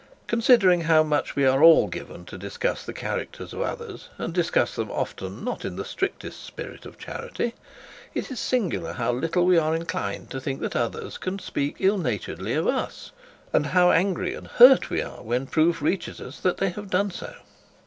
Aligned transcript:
Considering 0.25 0.81
how 0.85 1.03
much 1.03 1.35
we 1.35 1.45
are 1.45 1.61
all 1.61 1.85
given 1.87 2.25
to 2.25 2.35
discuss 2.35 2.83
the 2.83 2.91
characters 2.91 3.53
of 3.53 3.61
others, 3.61 4.09
and 4.17 4.33
discuss 4.33 4.75
them 4.75 4.89
often 4.89 5.43
not 5.43 5.63
in 5.63 5.75
the 5.75 5.85
strictest 5.85 6.43
spirit 6.43 6.87
of 6.87 6.97
charity, 6.97 7.53
it 8.15 8.31
is 8.31 8.39
singular 8.39 8.93
how 8.93 9.11
little 9.11 9.45
we 9.45 9.59
are 9.59 9.75
inclined 9.75 10.31
to 10.31 10.41
think 10.41 10.59
that 10.59 10.75
others 10.75 11.19
can 11.19 11.37
speak 11.37 11.75
ill 11.77 11.99
naturedly 11.99 12.53
of 12.55 12.65
us, 12.67 13.11
and 13.53 13.67
how 13.67 13.91
angry 13.91 14.33
and 14.33 14.47
hurt 14.47 14.89
we 14.89 15.03
are 15.03 15.21
when 15.21 15.45
proof 15.45 15.83
reaches 15.83 16.19
us 16.19 16.39
that 16.39 16.57
they 16.57 16.69
have 16.71 16.89
done 16.89 17.11
so. 17.11 17.35